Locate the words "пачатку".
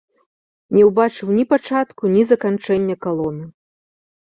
1.51-2.03